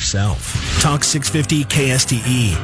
[0.00, 0.80] Self.
[0.80, 2.56] Talk 650 KSTE.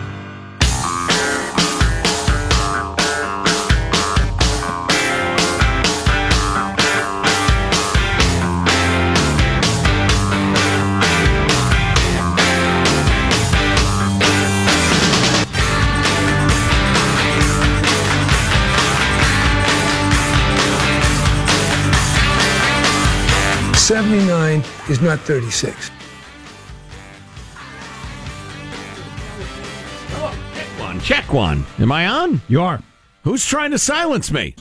[23.77, 25.91] Seventy-nine is not thirty-six.
[31.05, 31.67] Check one.
[31.79, 32.41] Am I on?
[32.49, 32.83] You are.
[33.25, 34.57] Who's trying to silence me?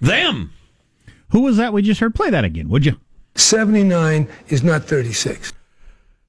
[0.00, 0.52] Them.
[1.30, 2.12] Who was that we just heard?
[2.12, 2.98] Play that again, would you?
[3.36, 5.52] 79 is not 36.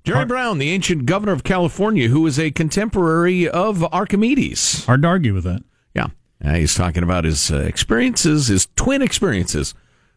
[0.04, 4.86] Jerry Brown, the ancient governor of California, who was a contemporary of Archimedes.
[4.86, 5.64] Hard to argue with that.
[5.96, 6.10] Yeah.
[6.44, 9.74] Uh, he's talking about his uh, experiences, his twin experiences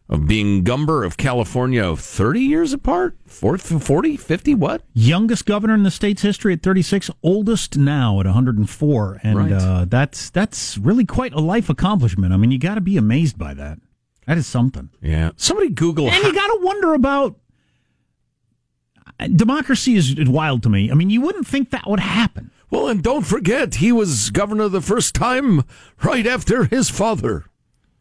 [0.09, 3.15] of being Gumber of California 30 years apart?
[3.27, 4.81] 40, 50, what?
[4.93, 9.19] Youngest governor in the state's history at 36, oldest now at 104.
[9.23, 9.51] And Right.
[9.51, 12.33] uh, that's that's really quite a life accomplishment.
[12.33, 13.77] I mean, you got to be amazed by that.
[14.25, 14.89] That is something.
[15.01, 15.31] Yeah.
[15.37, 16.07] Somebody Google.
[16.07, 16.13] It.
[16.13, 17.35] And you got to wonder about
[19.35, 20.91] democracy is wild to me.
[20.91, 22.51] I mean, you wouldn't think that would happen.
[22.69, 25.63] Well, and don't forget, he was governor the first time
[26.03, 27.45] right after his father.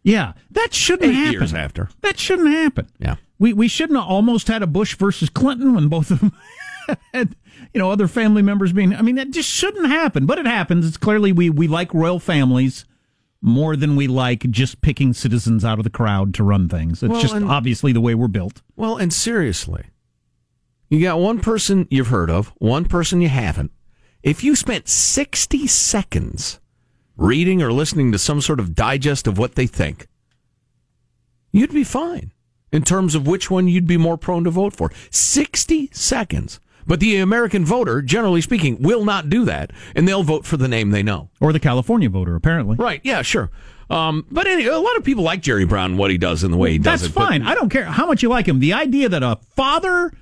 [0.03, 1.33] Yeah, that shouldn't Eight happen.
[1.33, 1.89] years after.
[2.03, 2.89] That shouldn't happen.
[2.99, 3.17] Yeah.
[3.39, 6.33] We we shouldn't have almost had a Bush versus Clinton when both of them
[7.13, 7.37] had
[7.75, 8.95] you know other family members being.
[8.95, 10.87] I mean, that just shouldn't happen, but it happens.
[10.87, 12.85] It's clearly we we like royal families
[13.41, 17.03] more than we like just picking citizens out of the crowd to run things.
[17.03, 18.63] It's Well, just and- obviously the way we're built.
[18.77, 19.85] Well, and seriously,
[20.89, 23.71] you got one person you've heard of, one person you haven't.
[24.25, 26.59] If you spent 60 seconds
[27.19, 30.07] reading or listening to some sort of digest of what they think,
[31.53, 32.33] you'd be fine
[32.73, 34.91] in terms of which one you'd be more prone to vote for.
[35.11, 36.61] 60 seconds.
[36.87, 40.69] But the American voter, generally speaking, will not do that, and they'll vote for the
[40.69, 41.29] name they know.
[41.39, 42.77] Or the California voter, apparently.
[42.77, 43.51] Right, yeah, sure.
[43.91, 46.57] Um, but anyway, a lot of people like Jerry Brown, what he does and the
[46.57, 47.15] way he does That's it.
[47.15, 47.43] but- fine.
[47.43, 48.59] I don't care how much you like him.
[48.61, 50.13] The idea that a father,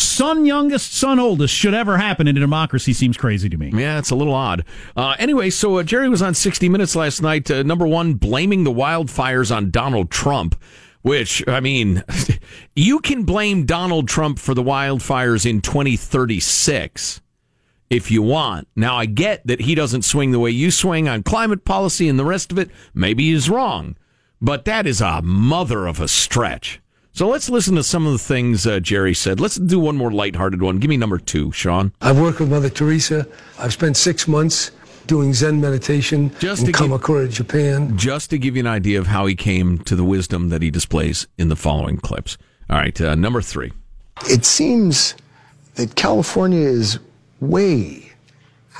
[0.00, 3.70] son youngest, son oldest should ever happen in a democracy seems crazy to me.
[3.74, 4.64] Yeah, it's a little odd.
[4.96, 7.50] Uh, anyway, so uh, Jerry was on 60 Minutes last night.
[7.50, 10.60] Uh, number one, blaming the wildfires on Donald Trump,
[11.02, 12.04] which, I mean,
[12.76, 17.20] you can blame Donald Trump for the wildfires in 2036
[17.90, 18.68] if you want.
[18.76, 22.18] Now, I get that he doesn't swing the way you swing on climate policy and
[22.18, 22.70] the rest of it.
[22.94, 23.96] Maybe he's wrong,
[24.40, 26.80] but that is a mother of a stretch.
[27.18, 29.40] So let's listen to some of the things uh, Jerry said.
[29.40, 30.78] Let's do one more lighthearted one.
[30.78, 31.92] Give me number two, Sean.
[32.00, 33.26] I've worked with Mother Teresa.
[33.58, 34.70] I've spent six months
[35.08, 37.98] doing Zen meditation Just in to give- Japan.
[37.98, 40.70] just to give you an idea of how he came to the wisdom that he
[40.70, 42.38] displays in the following clips.
[42.70, 43.72] All right, uh, number three.
[44.26, 45.16] It seems
[45.74, 47.00] that California is
[47.40, 48.12] way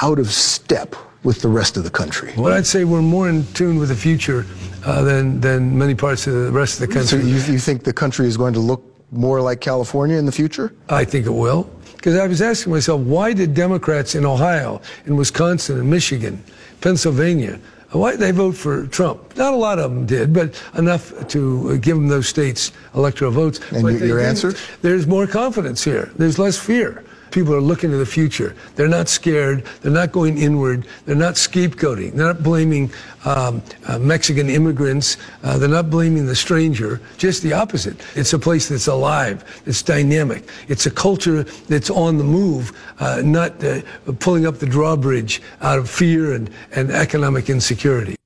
[0.00, 0.94] out of step
[1.24, 2.32] with the rest of the country.
[2.36, 4.46] Well, I'd say we're more in tune with the future
[4.84, 7.20] uh, than, than many parts of the rest of the country.
[7.20, 10.32] So you, you think the country is going to look more like California in the
[10.32, 10.74] future?
[10.88, 11.70] I think it will.
[11.96, 16.42] Because I was asking myself, why did Democrats in Ohio, in Wisconsin, in Michigan,
[16.80, 17.58] Pennsylvania,
[17.90, 19.36] why did they vote for Trump?
[19.36, 23.60] Not a lot of them did, but enough to give them those states electoral votes.
[23.72, 24.52] And but your, your answer?
[24.82, 26.10] There's more confidence here.
[26.16, 27.02] There's less fear.
[27.30, 28.54] People are looking to the future.
[28.76, 29.64] They're not scared.
[29.80, 30.86] They're not going inward.
[31.04, 32.12] They're not scapegoating.
[32.12, 32.90] They're not blaming
[33.24, 35.16] um, uh, Mexican immigrants.
[35.42, 37.00] Uh, they're not blaming the stranger.
[37.16, 37.96] Just the opposite.
[38.14, 40.48] It's a place that's alive, It's dynamic.
[40.68, 43.82] It's a culture that's on the move, uh, not uh,
[44.20, 48.16] pulling up the drawbridge out of fear and, and economic insecurity.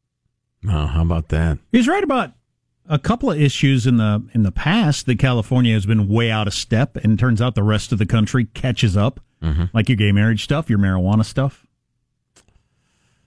[0.69, 1.59] Oh, how about that?
[1.73, 2.33] He's right about
[2.89, 6.47] a couple of issues in the in the past that California has been way out
[6.47, 9.65] of step, and turns out the rest of the country catches up, mm-hmm.
[9.73, 11.67] like your gay marriage stuff, your marijuana stuff.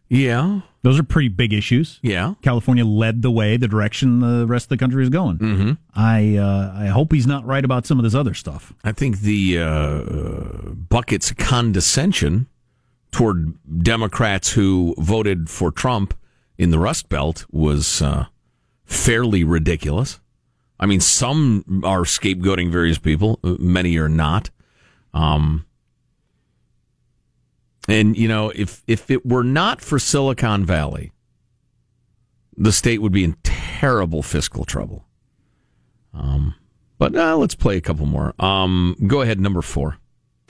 [0.08, 2.00] Yeah, those are pretty big issues.
[2.04, 5.38] Yeah, California led the way, the direction the rest of the country is going.
[5.40, 5.72] Mm-hmm.
[5.96, 8.74] I uh, I hope he's not right about some of this other stuff.
[8.84, 12.48] I think the uh, bucket's condescension
[13.12, 16.14] toward Democrats who voted for Trump
[16.58, 18.02] in the Rust Belt was.
[18.02, 18.26] Uh,
[18.86, 20.20] fairly ridiculous.
[20.80, 24.50] I mean, some are scapegoating various people, many are not.
[25.14, 25.66] Um,
[27.88, 31.12] and you know, if if it were not for Silicon Valley,
[32.58, 35.06] the state would be in terrible fiscal trouble.
[36.14, 36.56] Um,
[36.98, 38.34] but uh, let's play a couple more.
[38.40, 39.98] Um, go ahead, number four.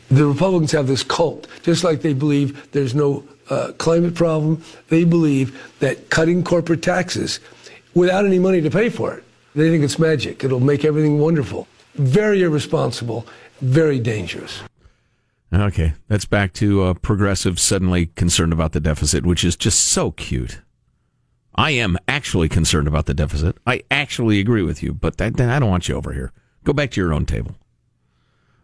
[0.09, 4.63] The Republicans have this cult, just like they believe there's no uh, climate problem.
[4.89, 7.39] They believe that cutting corporate taxes
[7.95, 9.23] without any money to pay for it.
[9.55, 10.43] They think it's magic.
[10.43, 11.67] It'll make everything wonderful.
[11.95, 13.25] Very irresponsible,
[13.61, 14.61] very dangerous.
[15.53, 20.11] Okay, that's back to uh, progressive suddenly concerned about the deficit, which is just so
[20.11, 20.61] cute.
[21.55, 23.57] I am actually concerned about the deficit.
[23.65, 26.33] I actually agree with you, but that, I don't want you over here.
[26.65, 27.55] Go back to your own table.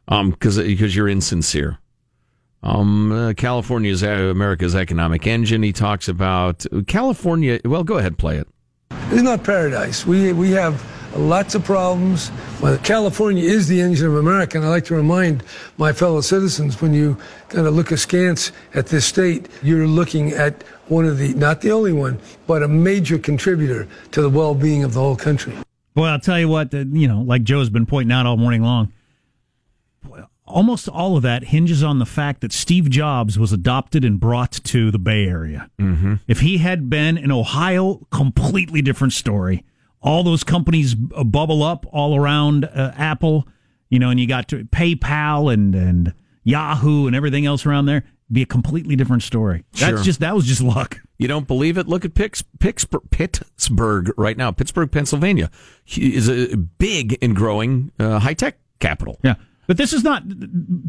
[0.10, 1.78] Um, because because you're insincere.
[2.63, 5.63] Um, uh, California is America's economic engine.
[5.63, 7.62] He talks about California.
[7.63, 8.48] Well, go ahead, play it.
[9.12, 10.06] It's not paradise.
[10.06, 10.84] We, we have
[11.16, 12.32] lots of problems.
[12.62, 15.44] Well, California is the engine of America, and I like to remind
[15.78, 17.18] my fellow citizens when you
[17.50, 21.72] kind of look askance at this state, you're looking at one of the, not the
[21.72, 25.54] only one, but a major contributor to the well being of the whole country.
[25.96, 28.94] Well, I'll tell you what, you know, like Joe's been pointing out all morning long,
[30.46, 34.52] almost all of that hinges on the fact that Steve Jobs was adopted and brought
[34.52, 35.70] to the Bay Area.
[35.80, 36.16] Mm-hmm.
[36.28, 39.64] If he had been in Ohio, completely different story.
[40.02, 43.48] All those companies bubble up all around uh, Apple,
[43.90, 48.04] you know, and you got to PayPal and and Yahoo and everything else around there.
[48.32, 49.66] Be a completely different story.
[49.74, 50.04] That's sure.
[50.04, 51.02] just that was just luck.
[51.18, 51.88] You don't believe it?
[51.88, 54.52] Look at Pittsburgh right now.
[54.52, 55.52] Pittsburgh, Pennsylvania
[55.96, 59.20] is a big and growing uh, high tech capital.
[59.24, 59.36] Yeah.
[59.71, 60.23] But this is not,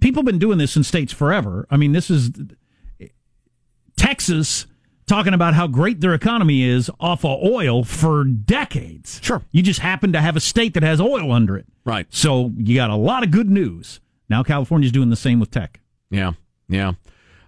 [0.00, 1.68] people have been doing this in states forever.
[1.70, 2.32] I mean, this is
[3.96, 4.66] Texas
[5.06, 9.20] talking about how great their economy is off of oil for decades.
[9.22, 9.40] Sure.
[9.52, 11.66] You just happen to have a state that has oil under it.
[11.84, 12.08] Right.
[12.10, 14.00] So you got a lot of good news.
[14.28, 15.78] Now California's doing the same with tech.
[16.10, 16.32] Yeah.
[16.68, 16.94] Yeah.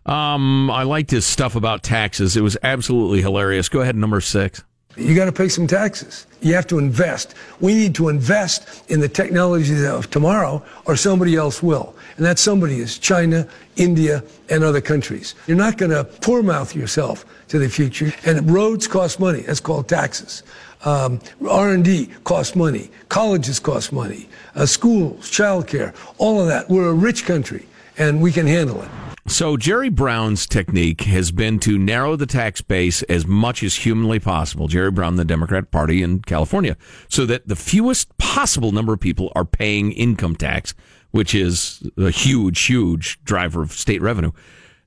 [0.07, 2.37] Um, I liked his stuff about taxes.
[2.37, 3.69] It was absolutely hilarious.
[3.69, 4.63] Go ahead, number six.
[4.97, 6.27] You got to pay some taxes.
[6.41, 7.35] You have to invest.
[7.61, 11.97] We need to invest in the technology of tomorrow, or somebody else will.
[12.17, 15.35] And that somebody is China, India, and other countries.
[15.47, 18.13] You're not going to poor mouth yourself to the future.
[18.25, 19.41] And roads cost money.
[19.41, 20.43] That's called taxes.
[20.85, 22.91] Um, R&D costs money.
[23.09, 24.29] Colleges cost money.
[24.55, 26.69] Uh, schools, childcare, all of that.
[26.69, 27.67] We're a rich country,
[27.99, 29.14] and we can handle it.
[29.27, 34.19] So Jerry Brown's technique has been to narrow the tax base as much as humanly
[34.19, 34.69] possible.
[34.69, 36.77] Jerry Brown, the Democrat Party in California,
[37.09, 40.75] so that the fewest possible number of people are paying income tax,
[41.11, 44.31] which is a huge, huge driver of state revenue.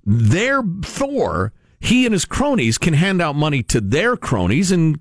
[0.05, 4.99] Therefore, he and his cronies can hand out money to their cronies in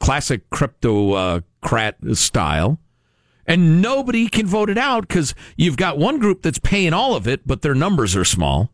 [0.00, 2.80] classic cryptocrat uh, style
[3.46, 7.26] and nobody can vote it out because you've got one group that's paying all of
[7.26, 8.70] it, but their numbers are small,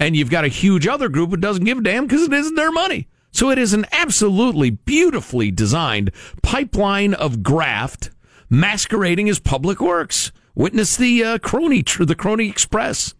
[0.00, 2.54] and you've got a huge other group that doesn't give a damn because it isn't
[2.54, 3.08] their money.
[3.30, 6.10] So it is an absolutely beautifully designed
[6.42, 8.10] pipeline of graft
[8.48, 10.32] masquerading as public works.
[10.54, 13.14] Witness the uh, crony, the crony express,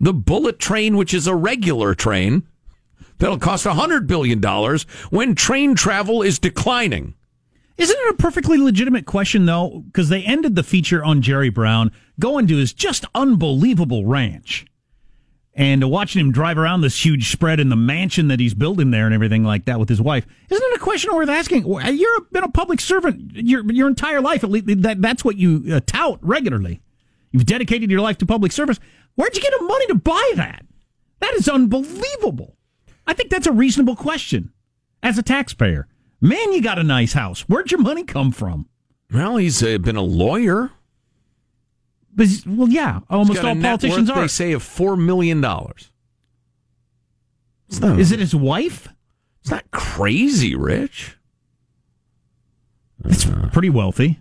[0.00, 2.46] the bullet train, which is a regular train
[3.18, 7.14] that'll cost hundred billion dollars when train travel is declining.
[7.78, 9.84] Isn't it a perfectly legitimate question, though?
[9.86, 14.66] Because they ended the feature on Jerry Brown going to his just unbelievable ranch
[15.54, 19.06] and watching him drive around this huge spread in the mansion that he's building there
[19.06, 20.26] and everything like that with his wife.
[20.50, 21.66] Isn't it a question worth asking?
[21.66, 24.42] You've been a public servant your, your entire life.
[24.42, 26.80] At least that, that's what you uh, tout regularly.
[27.30, 28.80] You've dedicated your life to public service.
[29.14, 30.64] Where'd you get the money to buy that?
[31.20, 32.56] That is unbelievable.
[33.06, 34.52] I think that's a reasonable question
[35.02, 35.88] as a taxpayer.
[36.20, 37.42] Man, you got a nice house.
[37.42, 38.68] Where'd your money come from?
[39.12, 40.72] Well, he's uh, been a lawyer.
[42.14, 44.22] But, well, yeah, almost all politicians worth, are.
[44.22, 45.92] They say of four million dollars.
[47.70, 48.88] Is it his wife?
[49.42, 51.16] It's not crazy rich.
[53.04, 54.18] It's pretty wealthy.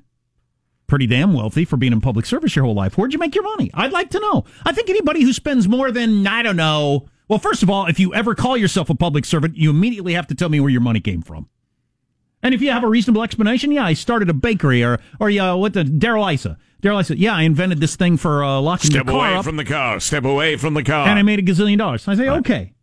[0.85, 2.97] Pretty damn wealthy for being in public service your whole life.
[2.97, 3.71] Where'd you make your money?
[3.73, 4.45] I'd like to know.
[4.65, 7.07] I think anybody who spends more than, I don't know.
[7.27, 10.27] Well, first of all, if you ever call yourself a public servant, you immediately have
[10.27, 11.49] to tell me where your money came from.
[12.43, 15.53] And if you have a reasonable explanation, yeah, I started a bakery, or or yeah,
[15.53, 16.57] what the Darrell Issa.
[16.81, 19.43] Darrell Issa, yeah, I invented this thing for uh, locking Step the car away up,
[19.43, 19.99] from the car.
[19.99, 21.07] Step away from the car.
[21.07, 22.07] and I made a gazillion dollars.
[22.07, 22.73] I say, okay,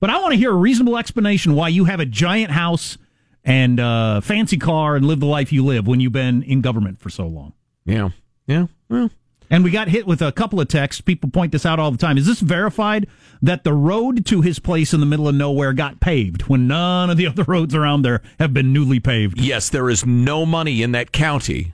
[0.00, 2.98] but I want to hear a reasonable explanation why you have a giant house
[3.44, 7.00] and uh, fancy car and live the life you live when you've been in government
[7.00, 7.52] for so long.
[7.84, 8.08] yeah,
[8.46, 8.66] yeah.
[8.88, 9.10] Well,
[9.50, 11.00] And we got hit with a couple of texts.
[11.00, 12.18] People point this out all the time.
[12.18, 13.06] Is this verified
[13.40, 17.08] that the road to his place in the middle of nowhere got paved when none
[17.10, 19.40] of the other roads around there have been newly paved?
[19.40, 21.72] yes, there is no money in that county.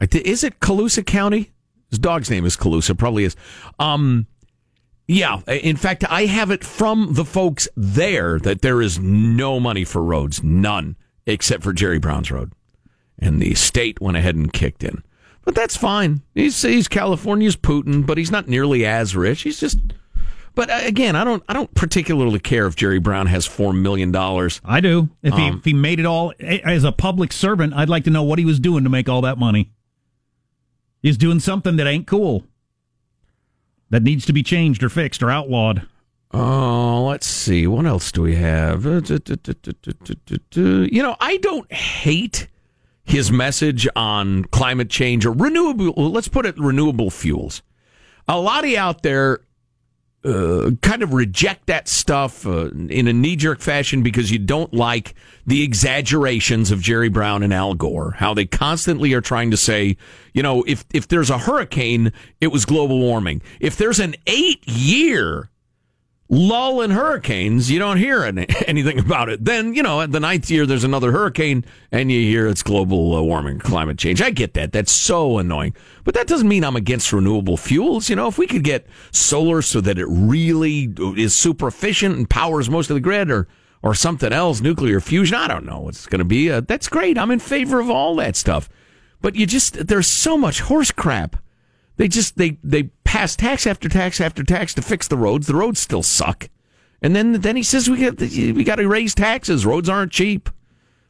[0.00, 1.50] Is it Colusa County?
[1.90, 3.34] His dog's name is Colusa, Probably is.
[3.78, 4.26] Um,
[5.06, 5.40] yeah.
[5.46, 10.02] In fact, I have it from the folks there that there is no money for
[10.02, 12.52] roads, none, except for Jerry Brown's road,
[13.18, 15.02] and the state went ahead and kicked in.
[15.48, 16.20] But that's fine.
[16.34, 19.40] He's he's California's Putin, but he's not nearly as rich.
[19.44, 19.78] He's just.
[20.54, 24.12] But uh, again, I don't I don't particularly care if Jerry Brown has four million
[24.12, 24.60] dollars.
[24.62, 25.08] I do.
[25.22, 28.10] If he, Um, if he made it all as a public servant, I'd like to
[28.10, 29.70] know what he was doing to make all that money.
[31.00, 32.44] He's doing something that ain't cool.
[33.88, 35.88] That needs to be changed or fixed or outlawed.
[36.30, 37.66] Oh, let's see.
[37.66, 38.86] What else do we have?
[38.86, 39.00] Uh.
[40.54, 42.48] You know, I don't hate
[43.08, 45.92] his message on climate change or renewable.
[46.10, 47.62] Let's put it renewable fuels.
[48.28, 49.40] A lot of you out there
[50.24, 54.74] uh, kind of reject that stuff uh, in a knee jerk fashion because you don't
[54.74, 55.14] like
[55.46, 58.10] the exaggerations of Jerry Brown and Al Gore.
[58.18, 59.96] How they constantly are trying to say,
[60.34, 62.12] you know, if if there's a hurricane,
[62.42, 63.40] it was global warming.
[63.58, 65.48] If there's an eight year
[66.28, 69.44] lull in hurricanes, you don't hear any, anything about it.
[69.44, 73.14] Then, you know, at the ninth year, there's another hurricane, and you hear it's global
[73.14, 74.20] uh, warming, climate change.
[74.20, 74.72] I get that.
[74.72, 75.74] That's so annoying.
[76.04, 78.08] But that doesn't mean I'm against renewable fuels.
[78.10, 82.28] You know, if we could get solar so that it really is super efficient and
[82.28, 83.48] powers most of the grid or,
[83.82, 86.50] or something else, nuclear fusion, I don't know what's going to be.
[86.50, 87.18] Uh, that's great.
[87.18, 88.68] I'm in favor of all that stuff.
[89.20, 91.36] But you just, there's so much horse crap.
[91.98, 95.46] They just they they pass tax after tax after tax to fix the roads.
[95.46, 96.48] The roads still suck,
[97.02, 99.66] and then then he says we got we got to raise taxes.
[99.66, 100.48] Roads aren't cheap.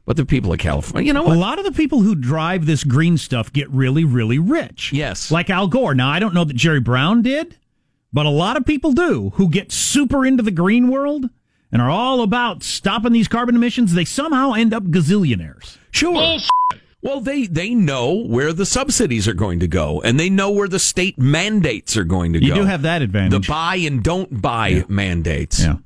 [0.06, 2.82] But the people of California, you know A lot of the people who drive this
[2.82, 4.90] green stuff get really, really rich.
[4.90, 5.30] Yes.
[5.30, 5.94] Like Al Gore.
[5.94, 7.58] Now, I don't know that Jerry Brown did,
[8.10, 11.28] but a lot of people do who get super into the green world
[11.70, 13.92] and are all about stopping these carbon emissions.
[13.92, 15.76] They somehow end up gazillionaires.
[15.90, 16.38] Sure.
[17.00, 20.68] Well, they they know where the subsidies are going to go, and they know where
[20.68, 22.54] the state mandates are going to You go.
[22.56, 23.46] You do have that advantage.
[23.46, 25.60] the buy and don't buy mandates.
[25.62, 25.76] Yeah.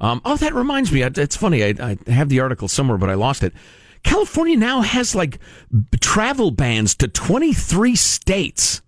[0.00, 1.02] Um, oh, that reminds me.
[1.02, 1.64] It's funny.
[1.64, 3.52] I, I have the article somewhere, but I lost it.
[4.04, 5.38] California now has like
[6.00, 8.80] travel bans to 23 states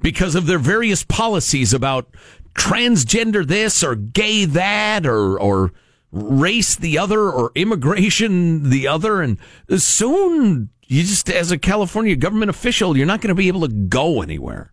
[0.00, 2.08] because of their various policies about
[2.54, 5.72] transgender this or gay that or or
[6.10, 9.38] race the other or immigration the other and
[9.76, 13.68] soon you just as a California government official you're not going to be able to
[13.68, 14.72] go anywhere.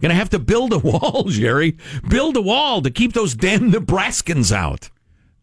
[0.00, 1.78] Going to have to build a wall, Jerry.
[2.10, 4.90] Build a wall to keep those damn Nebraskans out.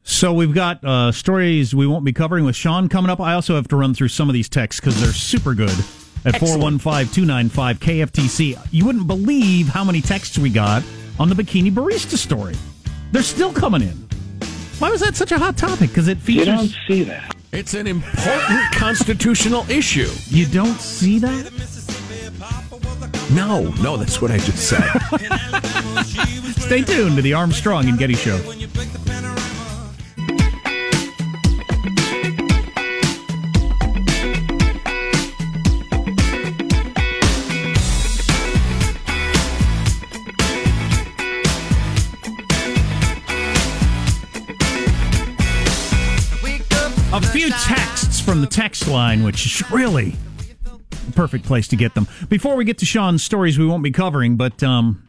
[0.03, 3.19] So we've got uh, stories we won't be covering with Sean coming up.
[3.19, 5.77] I also have to run through some of these texts because they're super good
[6.25, 6.81] at Excellent.
[6.81, 8.67] 415-295 KFTC.
[8.71, 10.83] You wouldn't believe how many texts we got
[11.19, 12.55] on the bikini barista story.
[13.11, 14.07] They're still coming in.
[14.81, 15.89] Why was that such a hot topic?
[15.89, 16.47] Because it features.
[16.47, 17.35] You don't see that.
[17.51, 20.09] It's an important constitutional issue.
[20.29, 21.51] You don't see that?
[23.31, 24.81] No, no, that's what I just said.
[26.61, 28.37] Stay tuned to the Armstrong and Getty Show.
[48.21, 50.15] From the text line, which is really
[51.05, 52.07] the perfect place to get them.
[52.29, 55.07] Before we get to Sean's stories, we won't be covering, but um,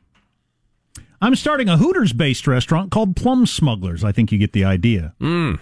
[1.21, 4.05] I'm starting a Hooters based restaurant called Plum Smugglers.
[4.05, 5.15] I think you get the idea.
[5.21, 5.61] Mm.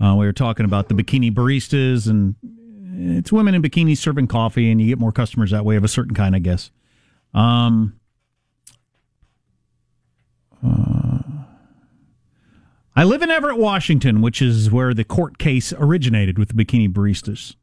[0.00, 2.34] Uh, we were talking about the bikini baristas, and
[3.18, 5.88] it's women in bikinis serving coffee, and you get more customers that way of a
[5.88, 6.70] certain kind, I guess.
[7.34, 7.99] Um,
[13.00, 16.86] I live in Everett, Washington, which is where the court case originated with the bikini
[16.86, 17.56] baristas.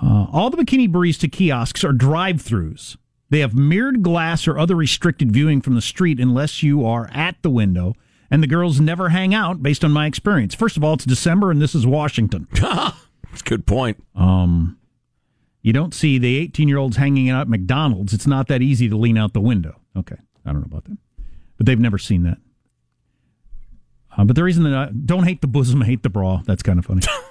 [0.00, 2.96] Uh, all the bikini barista kiosks are drive throughs.
[3.28, 7.34] They have mirrored glass or other restricted viewing from the street unless you are at
[7.42, 7.94] the window,
[8.30, 10.54] and the girls never hang out based on my experience.
[10.54, 12.46] First of all, it's December and this is Washington.
[12.52, 14.00] That's a good point.
[14.14, 14.78] Um,
[15.62, 18.14] you don't see the 18 year olds hanging out at McDonald's.
[18.14, 19.80] It's not that easy to lean out the window.
[19.96, 20.98] Okay, I don't know about that.
[21.56, 22.38] But they've never seen that.
[24.16, 26.42] Uh, but the reason that I don't hate the bosom, hate the bra.
[26.46, 27.02] That's kind of funny.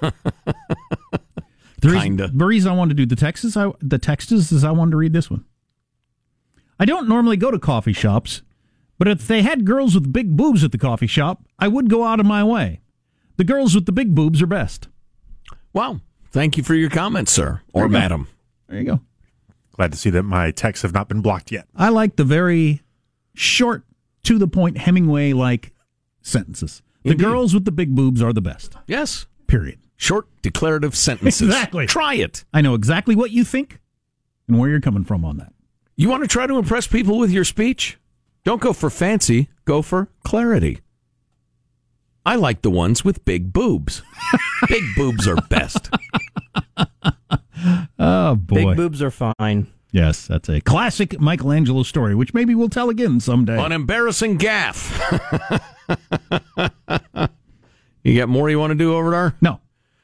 [1.80, 2.30] the reason, Kinda.
[2.32, 4.70] The reason I wanted to do the text is I, the text is, is I
[4.70, 5.44] wanted to read this one.
[6.78, 8.42] I don't normally go to coffee shops,
[8.98, 12.04] but if they had girls with big boobs at the coffee shop, I would go
[12.04, 12.80] out of my way.
[13.36, 14.88] The girls with the big boobs are best.
[15.72, 16.00] Wow.
[16.30, 17.92] Thank you for your comments, sir or you go.
[17.92, 18.28] madam.
[18.68, 19.00] There you go.
[19.72, 21.66] Glad to see that my texts have not been blocked yet.
[21.74, 22.82] I like the very
[23.34, 23.84] short,
[24.24, 25.72] to the point Hemingway like
[26.26, 26.82] sentences.
[27.02, 27.24] The Indeed.
[27.24, 28.76] girls with the big boobs are the best.
[28.86, 29.26] Yes.
[29.46, 29.78] Period.
[29.96, 31.48] Short declarative sentences.
[31.48, 31.86] Exactly.
[31.86, 32.44] Try it.
[32.52, 33.80] I know exactly what you think
[34.48, 35.52] and where you're coming from on that.
[35.96, 37.98] You want to try to impress people with your speech?
[38.44, 40.80] Don't go for fancy, go for clarity.
[42.24, 44.02] I like the ones with big boobs.
[44.68, 45.88] big boobs are best.
[47.98, 48.54] Oh boy.
[48.66, 49.68] Big boobs are fine.
[49.96, 53.58] Yes, that's a classic Michelangelo story, which maybe we'll tell again someday.
[53.58, 54.92] An embarrassing gaff.
[58.04, 59.34] you got more you want to do over there?
[59.40, 59.60] no.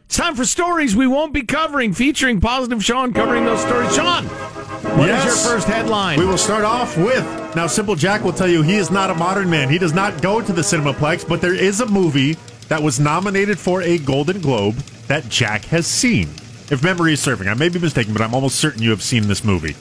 [0.07, 3.95] It's time for stories we won't be covering, featuring Positive Sean covering those stories.
[3.95, 5.25] Sean, what is Yes.
[5.25, 6.19] your first headline?
[6.19, 7.25] We will start off with
[7.57, 7.67] now.
[7.67, 9.71] Simple Jack will tell you he is not a modern man.
[9.71, 12.37] He does not go to the Cinemaplex, but there is a movie
[12.69, 14.75] that was nominated for a Golden Globe
[15.09, 16.29] that Jack has seen.
[16.71, 19.29] If memory is serving, I may be mistaken, but I'm almost certain you have seen
[19.29, 19.75] this movie.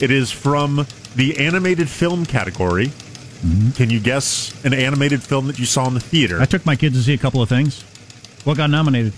[0.00, 2.86] It is from the animated film category.
[2.88, 3.70] Mm-hmm.
[3.70, 6.40] Can you guess an animated film that you saw in the theater?
[6.40, 7.82] I took my kids to see a couple of things.
[8.44, 9.12] What got nominated?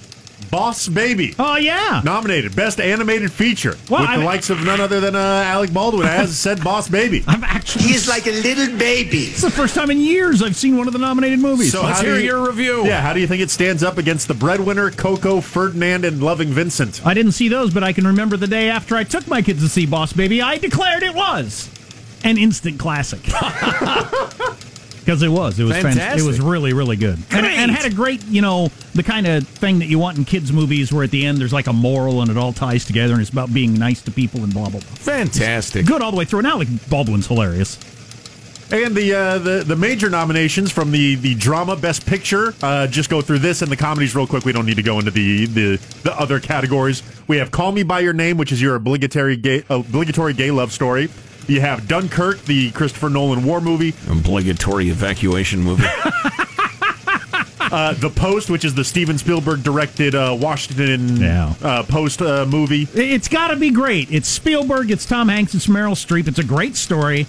[0.50, 1.34] Boss Baby.
[1.38, 2.02] Oh yeah.
[2.04, 5.72] Nominated Best Animated Feature Well, with I- the likes of none other than uh, Alec
[5.72, 7.24] Baldwin as said Boss Baby.
[7.26, 9.24] I'm actually He's like a little baby.
[9.24, 11.72] It's the first time in years I've seen one of the nominated movies.
[11.72, 12.84] So Let's hear you- your review.
[12.86, 16.48] Yeah, how do you think it stands up against the breadwinner, Coco, Ferdinand, and Loving
[16.50, 17.04] Vincent?
[17.06, 19.62] I didn't see those, but I can remember the day after I took my kids
[19.62, 21.68] to see Boss Baby, I declared it was
[22.24, 23.20] an instant classic.
[25.06, 25.60] Because it was.
[25.60, 26.02] It was fantastic.
[26.02, 26.24] Fantastic.
[26.24, 27.16] It was really, really good.
[27.30, 30.24] And, and had a great, you know, the kind of thing that you want in
[30.24, 33.12] kids' movies where at the end there's like a moral and it all ties together
[33.12, 34.80] and it's about being nice to people and blah, blah, blah.
[34.80, 35.86] Fantastic.
[35.86, 36.40] Good all the way through.
[36.40, 37.78] And Alec Baldwin's hilarious.
[38.72, 42.52] And the uh, the the major nominations from the the drama Best Picture.
[42.60, 44.44] Uh, just go through this and the comedies real quick.
[44.44, 47.04] We don't need to go into the the, the other categories.
[47.28, 50.72] We have Call Me by Your Name, which is your obligatory gay obligatory gay love
[50.72, 51.10] story.
[51.46, 53.94] You have Dunkirk, the Christopher Nolan war movie.
[54.10, 55.84] Obligatory evacuation movie.
[57.68, 61.52] Uh, the Post, which is the Steven Spielberg directed uh, Washington Yeah.
[61.60, 62.86] uh, Post uh, movie.
[62.94, 64.08] It's got to be great.
[64.12, 66.28] It's Spielberg, it's Tom Hanks, it's Meryl Streep.
[66.28, 67.26] It's a great story,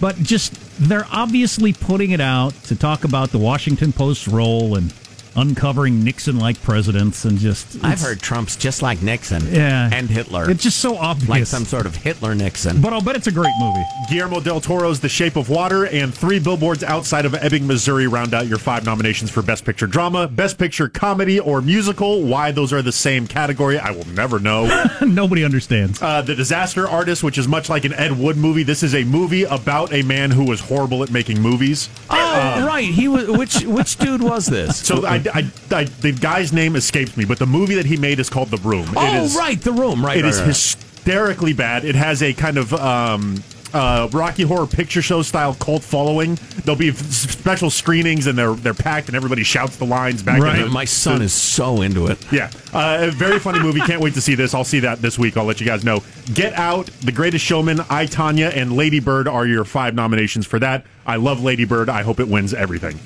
[0.00, 4.90] but just they're obviously putting it out to talk about the Washington Post role and
[5.36, 7.82] uncovering Nixon like presidents and just.
[7.84, 9.46] I've heard Trump's just like Nixon.
[9.52, 9.90] Yeah.
[9.92, 10.50] And Hitler.
[10.50, 11.28] It's just so obvious.
[11.28, 12.80] like some sort of Hitler Nixon.
[12.80, 13.82] But I'll bet it's a great movie.
[14.10, 18.34] Guillermo del Toro's The Shape of Water and three billboards outside of Ebbing, Missouri round
[18.34, 22.22] out your five nominations for Best Picture Drama, Best Picture Comedy or Musical.
[22.22, 24.64] Why those are the same category, I will never know.
[25.02, 26.00] Nobody understands.
[26.02, 28.62] uh, the Disaster Artist, which is much like an Ed Wood movie.
[28.62, 31.88] This is a movie about a man who was horrible at making movies.
[32.10, 32.84] oh, right.
[32.84, 33.28] He was.
[33.28, 34.78] Which which dude was this?
[34.86, 38.18] So I, I, I, the guy's name escapes me, but the movie that he made
[38.20, 38.86] is called The Room.
[38.96, 39.60] oh, it is, right.
[39.60, 40.04] The room.
[40.04, 40.18] Right.
[40.18, 40.46] It right, is right.
[40.48, 41.84] hysterically bad.
[41.84, 46.38] It has a kind of um, uh, Rocky Horror Picture Show style cult following.
[46.64, 50.40] There'll be f- special screenings, and they're they're packed, and everybody shouts the lines back.
[50.40, 50.58] Right.
[50.60, 52.18] in the- My son the- is so into it.
[52.32, 53.80] Yeah, uh, a very funny movie.
[53.80, 54.54] Can't wait to see this.
[54.54, 55.36] I'll see that this week.
[55.36, 56.02] I'll let you guys know.
[56.32, 60.58] Get Out, The Greatest Showman, I Tonya, and Lady Bird are your five nominations for
[60.60, 60.84] that.
[61.06, 61.88] I love Lady Bird.
[61.88, 62.98] I hope it wins everything.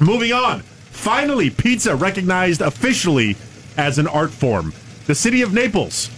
[0.00, 0.62] Moving on.
[0.98, 3.36] Finally, pizza recognized officially
[3.76, 4.74] as an art form.
[5.06, 6.10] The city of Naples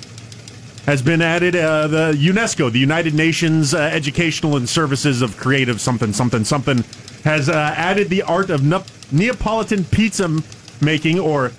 [0.86, 1.54] has been added.
[1.54, 6.82] Uh, the UNESCO, the United Nations uh, Educational and Services of Creative something something something,
[7.24, 10.28] has uh, added the art of Nep- Neapolitan pizza
[10.80, 11.50] making or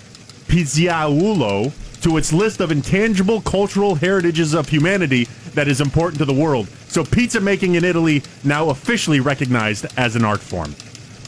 [0.48, 6.34] Pizzaiuolo to its list of intangible cultural heritages of humanity that is important to the
[6.34, 6.68] world.
[6.88, 10.74] So, pizza making in Italy now officially recognized as an art form.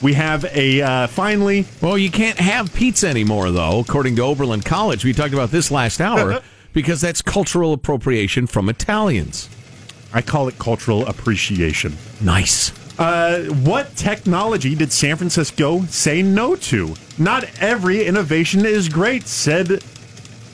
[0.03, 1.67] We have a uh, finally.
[1.81, 5.05] Well, you can't have pizza anymore, though, according to Oberlin College.
[5.05, 9.49] We talked about this last hour because that's cultural appropriation from Italians.
[10.13, 11.97] I call it cultural appreciation.
[12.21, 12.73] Nice.
[12.99, 16.95] Uh, what technology did San Francisco say no to?
[17.19, 19.83] Not every innovation is great, said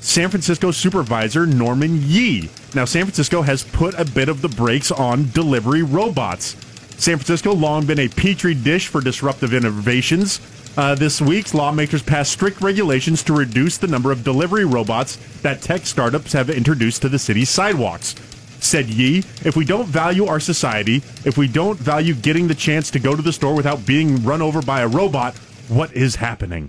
[0.00, 2.48] San Francisco supervisor Norman Yee.
[2.74, 6.56] Now, San Francisco has put a bit of the brakes on delivery robots.
[7.00, 10.38] San Francisco long been a petri dish for disruptive innovations.
[10.76, 15.62] Uh, this week, lawmakers passed strict regulations to reduce the number of delivery robots that
[15.62, 18.14] tech startups have introduced to the city's sidewalks.
[18.60, 22.90] Said Yee, if we don't value our society, if we don't value getting the chance
[22.90, 25.34] to go to the store without being run over by a robot,
[25.68, 26.68] what is happening?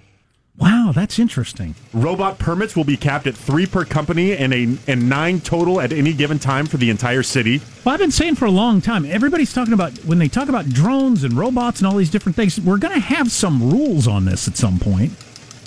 [0.62, 1.74] Wow, that's interesting.
[1.92, 5.92] Robot permits will be capped at three per company and a and nine total at
[5.92, 7.62] any given time for the entire city.
[7.84, 10.70] Well, I've been saying for a long time, everybody's talking about when they talk about
[10.70, 14.26] drones and robots and all these different things, we're going to have some rules on
[14.26, 14.80] this at some.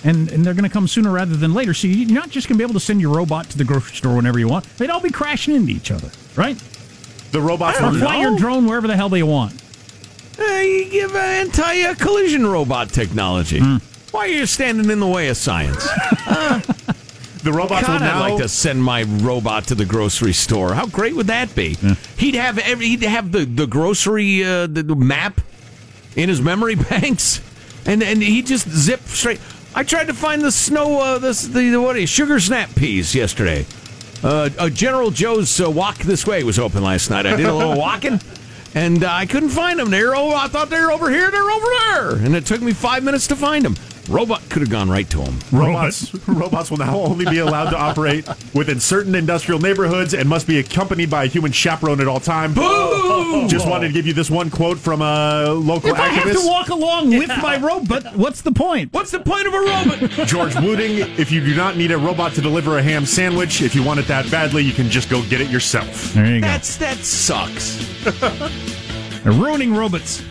[0.04, 1.74] And, and they're going to come sooner rather than later.
[1.74, 3.96] So you're not just going to be able to send your robot to the grocery
[3.96, 4.64] store whenever you want.
[4.76, 6.57] They'd all be crashing into each other, right?
[7.33, 9.61] The robots Or will fly your drone wherever the hell they want.
[10.38, 13.61] Uh, you give anti-collision robot technology.
[14.14, 15.85] Why are you standing in the way of science?
[17.42, 20.72] the God, will now I'd like to send my robot to the grocery store.
[20.72, 21.77] How great would that be?
[22.16, 25.40] He'd have every, he'd have the the grocery uh, the, the map
[26.14, 27.40] in his memory banks,
[27.87, 29.40] and and he just zip straight.
[29.74, 33.16] I tried to find the snow uh, this the what are you, sugar snap peas
[33.16, 33.66] yesterday.
[34.22, 37.27] Uh, uh, General Joe's uh, Walk This Way was open last night.
[37.27, 38.20] I did a little walking.
[38.77, 39.90] And uh, I couldn't find them.
[39.90, 41.31] They're oh, I thought they were over here.
[41.31, 42.11] They're over there.
[42.24, 43.77] And it took me five minutes to find them.
[44.09, 45.38] Robot could have gone right to him.
[45.51, 50.47] Robots, robots will now only be allowed to operate within certain industrial neighborhoods and must
[50.47, 52.55] be accompanied by a human chaperone at all times.
[52.55, 53.49] Boo!
[53.49, 56.47] Just wanted to give you this one quote from a local If I have to
[56.47, 58.93] walk along with my robot, what's the point?
[58.93, 60.11] What's the point of a robot?
[60.27, 63.75] George Wooding, if you do not need a robot to deliver a ham sandwich, if
[63.75, 66.12] you want it that badly, you can just go get it yourself.
[66.12, 66.47] There you go.
[66.47, 67.85] That's that sucks.
[69.25, 70.23] They're ruining robots.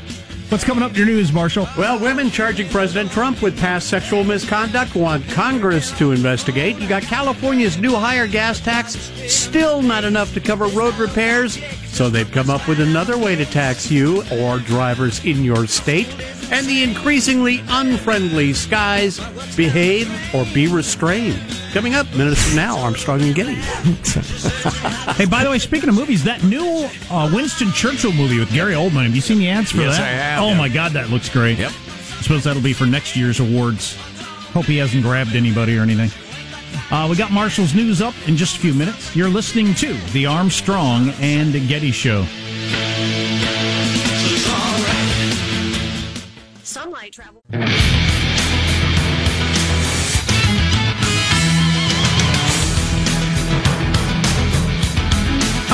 [0.49, 1.67] What's coming up in your news, Marshall?
[1.77, 6.77] Well, women charging President Trump with past sexual misconduct want Congress to investigate.
[6.77, 8.93] You got California's new higher gas tax,
[9.27, 11.57] still not enough to cover road repairs.
[11.93, 16.07] So they've come up with another way to tax you or drivers in your state.
[16.51, 19.19] And the increasingly unfriendly skies
[19.55, 21.39] behave or be restrained.
[21.71, 23.55] Coming up minutes from now, Armstrong and Getty.
[25.13, 28.73] Hey, by the way, speaking of movies, that new uh, Winston Churchill movie with Gary
[28.73, 30.03] Oldman, have you seen the ads for Yes, that?
[30.03, 30.57] I have, Oh yeah.
[30.57, 31.59] my God, that looks great.
[31.59, 31.69] Yep.
[31.71, 33.95] I suppose that'll be for next year's awards.
[34.53, 36.09] Hope he hasn't grabbed anybody or anything.
[36.91, 39.15] Uh, we got Marshall's news up in just a few minutes.
[39.15, 42.25] You're listening to the Armstrong and Getty Show.
[46.63, 47.43] Sunlight travel.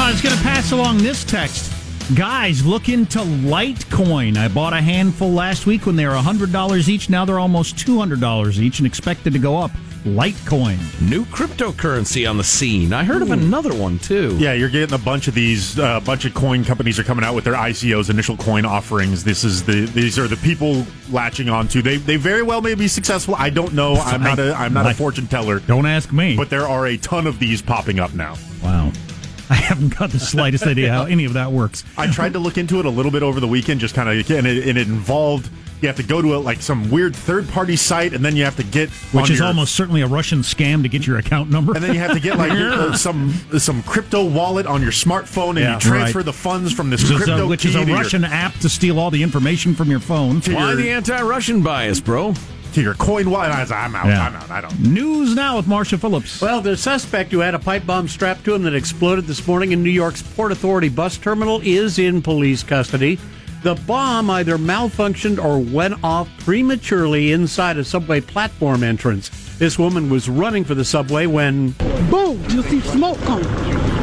[0.01, 1.71] I was going to pass along this text.
[2.15, 4.37] Guys, look into Litecoin.
[4.37, 7.09] I bought a handful last week when they were $100 each.
[7.09, 9.69] Now they're almost $200 each and expected to go up.
[10.05, 10.77] Litecoin.
[11.09, 12.93] New cryptocurrency on the scene.
[12.93, 14.35] I heard of another one too.
[14.39, 15.77] Yeah, you're getting a bunch of these.
[15.77, 19.23] A uh, bunch of coin companies are coming out with their ICOs, initial coin offerings.
[19.23, 21.81] This is the these are the people latching onto.
[21.81, 23.35] They they very well may be successful.
[23.37, 23.95] I don't know.
[23.95, 25.59] I'm not a I'm not a fortune teller.
[25.59, 26.35] Don't ask me.
[26.35, 28.37] But there are a ton of these popping up now.
[28.63, 28.91] Wow.
[29.49, 31.83] I haven't got the slightest idea how any of that works.
[31.97, 34.31] I tried to look into it a little bit over the weekend, just kind of,
[34.31, 35.49] and it, and it involved
[35.81, 38.43] you have to go to a, like some weird third party site, and then you
[38.43, 41.17] have to get Which on is your- almost certainly a Russian scam to get your
[41.17, 41.73] account number.
[41.73, 45.49] and then you have to get like uh, some some crypto wallet on your smartphone,
[45.51, 46.25] and Yeah, you transfer right.
[46.25, 48.23] the funds from this Which is, crypto a, which key is a to your- Russian
[48.23, 50.41] app to steal all the information from your phone.
[50.41, 52.33] Why the anti-Russian bias, bro?
[52.73, 53.49] to your coin wallet.
[53.49, 54.05] I was- I'm out.
[54.05, 54.27] Yeah.
[54.27, 54.51] I'm out.
[54.51, 54.79] I don't.
[54.79, 56.39] News now with Marshall Phillips.
[56.39, 59.71] Well, the suspect who had a pipe bomb strapped to him that exploded this morning
[59.71, 63.17] in New York's Port Authority bus terminal is in police custody.
[63.61, 69.29] The bomb either malfunctioned or went off prematurely inside a subway platform entrance.
[69.57, 71.71] This woman was running for the subway when
[72.09, 73.45] boom, you see smoke coming.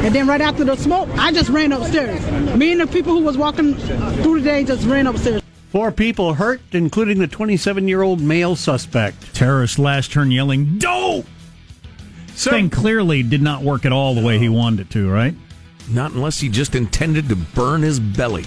[0.05, 2.23] And then right after the smoke, I just ran upstairs.
[2.55, 5.41] Me and the people who was walking through the day just ran upstairs.
[5.71, 9.33] four people hurt, including the 27 year old male suspect.
[9.33, 11.25] Terrorist last turn yelling, "Dope!"
[12.27, 15.33] Thing clearly did not work at all the way he wanted it to, right?
[15.89, 18.45] Not unless he just intended to burn his belly.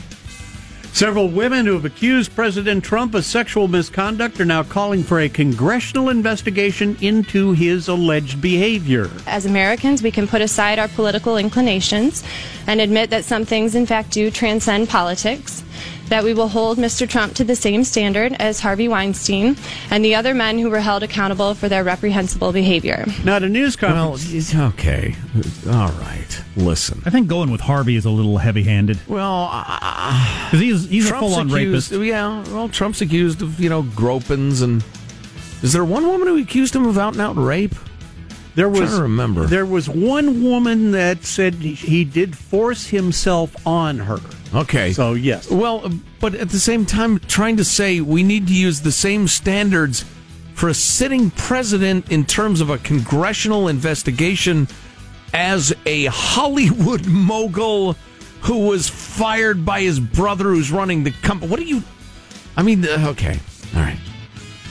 [0.92, 5.28] Several women who have accused President Trump of sexual misconduct are now calling for a
[5.28, 9.08] congressional investigation into his alleged behavior.
[9.26, 12.22] As Americans, we can put aside our political inclinations
[12.66, 15.64] and admit that some things, in fact, do transcend politics.
[16.10, 17.08] That we will hold Mr.
[17.08, 19.56] Trump to the same standard as Harvey Weinstein
[19.90, 23.06] and the other men who were held accountable for their reprehensible behavior.
[23.24, 24.52] Not a news conference.
[24.54, 25.14] Well, okay.
[25.68, 26.42] All right.
[26.56, 27.00] Listen.
[27.06, 28.98] I think going with Harvey is a little heavy-handed.
[29.08, 29.46] Well,
[30.46, 31.92] because he's he's a full-on rapist.
[31.92, 34.84] Yeah, well, Trump's accused of you know gropings and.
[35.62, 37.74] Is there one woman who accused him of out and out rape?
[38.56, 39.46] There I'm was to remember.
[39.46, 44.18] There was one woman that said he- he did force himself on her.
[44.54, 44.92] Okay.
[44.92, 45.50] So yes.
[45.50, 49.28] Well, but at the same time, trying to say we need to use the same
[49.28, 50.04] standards
[50.54, 54.68] for a sitting president in terms of a congressional investigation
[55.32, 57.96] as a Hollywood mogul
[58.42, 61.50] who was fired by his brother who's running the company.
[61.50, 61.82] What do you.
[62.56, 63.38] I mean, uh, okay.
[63.74, 63.98] All right.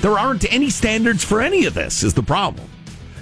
[0.01, 2.69] There aren't any standards for any of this, is the problem.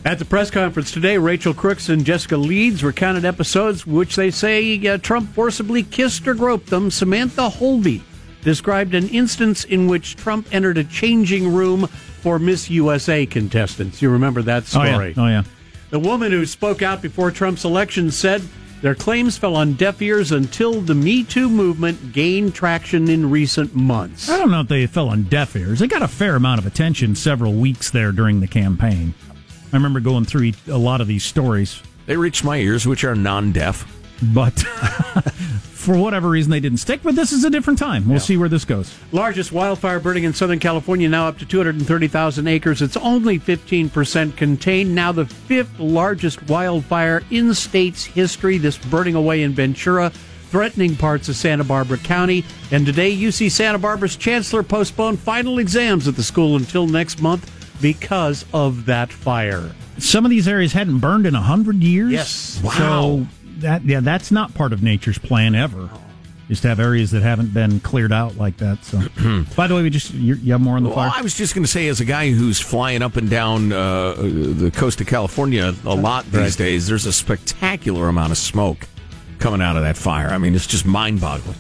[0.08, 4.88] At the press conference today, Rachel Crooks and Jessica Leeds recounted episodes which they say
[4.88, 6.90] uh, Trump forcibly kissed or groped them.
[6.90, 8.00] Samantha Holvey
[8.42, 11.88] described an instance in which Trump entered a changing room
[12.22, 14.02] for Miss USA contestants.
[14.02, 14.94] You remember that Oh yeah.
[14.94, 15.14] story?
[15.18, 15.44] Oh yeah.
[15.90, 18.42] The woman who spoke out before Trump's election said
[18.82, 23.76] their claims fell on deaf ears until the Me Too movement gained traction in recent
[23.76, 24.30] months.
[24.30, 25.80] I don't know if they fell on deaf ears.
[25.80, 29.14] They got a fair amount of attention several weeks there during the campaign.
[29.72, 33.16] I remember going through a lot of these stories, They reached my ears, which are
[33.16, 33.86] non deaf.
[34.34, 34.58] but
[35.62, 37.02] for whatever reason they didn't stick.
[37.04, 38.08] But this is a different time.
[38.10, 38.94] We'll see where this goes.
[39.12, 42.82] Largest wildfire burning in Southern California, now up to 230,000 acres.
[42.82, 44.96] It's only 15% contained.
[44.96, 48.58] Now the fifth largest wildfire in state's history.
[48.58, 50.10] This burning away in Ventura,
[50.50, 52.44] threatening parts of Santa Barbara County.
[52.72, 57.52] And today, UC Santa Barbara's chancellor postponed final exams at the school until next month
[57.82, 59.72] because of that fire.
[59.98, 62.12] Some of these areas hadn't burned in a hundred years.
[62.12, 62.62] Yes.
[62.78, 63.26] So
[63.60, 65.90] that yeah, that's not part of nature's plan ever.
[66.50, 68.86] Is to have areas that haven't been cleared out like that.
[68.86, 69.00] So,
[69.58, 71.12] by the way, we just you, you have more on the Well, fire.
[71.14, 74.14] I was just going to say, as a guy who's flying up and down uh,
[74.14, 78.88] the coast of California a lot these days, there's a spectacular amount of smoke
[79.40, 80.28] coming out of that fire.
[80.30, 81.58] I mean, it's just mind boggling.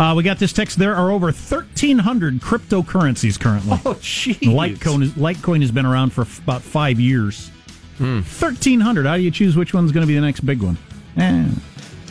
[0.00, 0.78] Uh, we got this text.
[0.78, 3.78] There are over 1,300 cryptocurrencies currently.
[3.84, 4.38] Oh, jeez.
[4.38, 7.50] Litecoin, Litecoin has been around for f- about five years.
[7.98, 9.04] 1,300.
[9.04, 10.78] How do you choose which one's going to be the next big one?
[11.18, 11.44] Eh.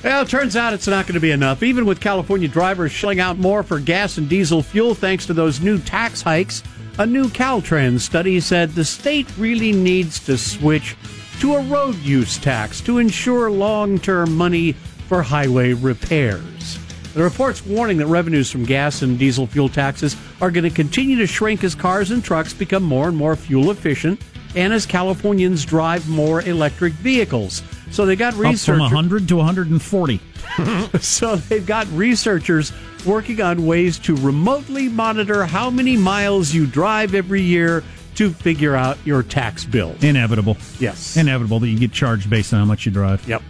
[0.03, 1.63] Well, it turns out it's not going to be enough.
[1.63, 5.59] Even with California drivers shelling out more for gas and diesel fuel thanks to those
[5.59, 6.61] new tax hikes,
[6.99, 10.95] a new Caltrans study said the state really needs to switch
[11.39, 14.73] to a road use tax to ensure long term money
[15.07, 16.77] for highway repairs.
[17.13, 21.17] The report's warning that revenues from gas and diesel fuel taxes are going to continue
[21.17, 24.21] to shrink as cars and trucks become more and more fuel efficient
[24.55, 27.63] and as Californians drive more electric vehicles.
[27.91, 30.21] So they got Up research from 100 to 140.
[30.99, 32.71] so they've got researchers
[33.05, 37.83] working on ways to remotely monitor how many miles you drive every year
[38.15, 39.95] to figure out your tax bill.
[40.01, 40.57] Inevitable.
[40.79, 41.15] Yes.
[41.15, 43.25] Inevitable that you get charged based on how much you drive.
[43.27, 43.41] Yep.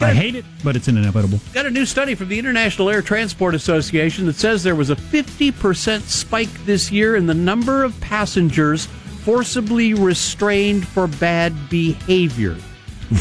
[0.00, 1.40] I hate it, but it's inevitable.
[1.52, 4.96] Got a new study from the International Air Transport Association that says there was a
[4.96, 12.56] 50% spike this year in the number of passengers forcibly restrained for bad behavior.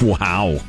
[0.02, 0.60] Wow.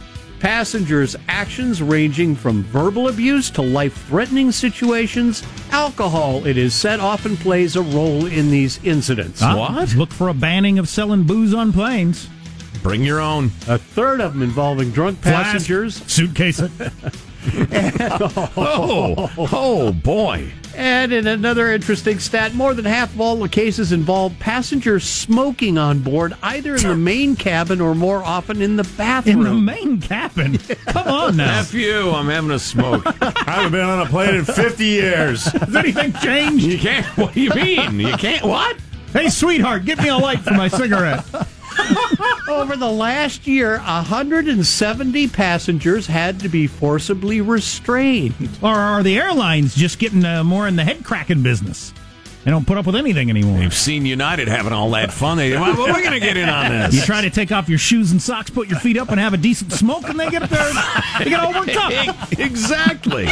[0.40, 5.42] Passengers' actions ranging from verbal abuse to life threatening situations.
[5.70, 9.40] Alcohol, it is said, often plays a role in these incidents.
[9.42, 12.28] Ah, Look for a banning of selling booze on planes.
[12.82, 13.46] Bring your own.
[13.66, 15.96] A third of them involving drunk passengers.
[16.10, 16.70] Suitcase it.
[18.56, 20.52] Oh, oh boy.
[20.74, 25.78] And in another interesting stat, more than half of all the cases involve passengers smoking
[25.78, 29.38] on board, either in the main cabin or more often in the bathroom.
[29.38, 30.58] In the main cabin.
[30.58, 31.60] Come on now.
[31.60, 33.02] F you, I'm having a smoke.
[33.22, 35.44] I haven't been on a plane in 50 years.
[35.44, 36.64] Has anything changed?
[36.64, 37.06] You can't.
[37.16, 37.98] What do you mean?
[37.98, 38.44] You can't.
[38.44, 38.76] What?
[39.12, 41.24] Hey, sweetheart, get me a light for my cigarette.
[42.48, 48.48] Over the last year, 170 passengers had to be forcibly restrained.
[48.62, 51.92] Or are the airlines just getting uh, more in the head cracking business?
[52.48, 53.58] They don't put up with anything anymore.
[53.58, 55.37] They've seen United having all that fun.
[55.37, 56.94] They, well, we're going to get in on this.
[56.94, 59.34] You try to take off your shoes and socks, put your feet up, and have
[59.34, 60.72] a decent smoke, and they get up there.
[61.18, 61.92] They get all worked up.
[62.38, 63.26] exactly.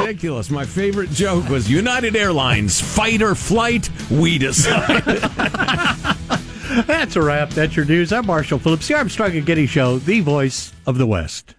[0.00, 0.50] Ridiculous.
[0.50, 5.04] My favorite joke was United Airlines, fight or flight, we decide.
[6.88, 7.50] That's a wrap.
[7.50, 8.12] That's your news.
[8.12, 11.55] I'm Marshall Phillips, the Armstrong and Getty Show, the voice of the West.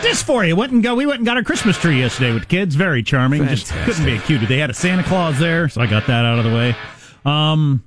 [0.00, 0.56] Got this for you.
[0.56, 0.94] Went and go.
[0.94, 2.74] We went and got our Christmas tree yesterday with the kids.
[2.74, 3.46] Very charming.
[3.48, 4.46] Just couldn't be a cuter.
[4.46, 6.74] They had a Santa Claus there, so I got that out of the way.
[7.26, 7.84] Um,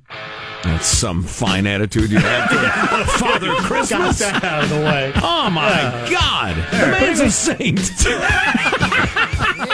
[0.63, 4.19] That's some fine attitude you have to Father Christmas.
[4.19, 5.11] Got that out of the way.
[5.15, 7.79] Oh my God, the man's a saint.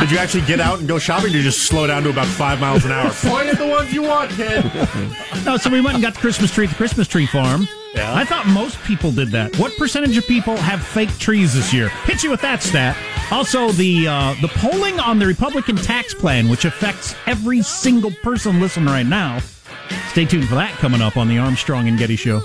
[0.00, 1.26] Did you actually get out and go shopping?
[1.26, 3.10] Or did you just slow down to about five miles an hour?
[3.10, 4.64] Point at the ones you want, kid.
[5.44, 7.66] no, so we went and got the Christmas tree at the Christmas tree farm.
[7.94, 8.14] Yeah.
[8.14, 9.58] I thought most people did that.
[9.58, 11.88] What percentage of people have fake trees this year?
[12.04, 12.96] Hit you with that stat.
[13.32, 18.60] Also, the uh, the polling on the Republican tax plan, which affects every single person
[18.60, 19.38] listening right now.
[20.10, 22.40] Stay tuned for that coming up on the Armstrong and Getty Show.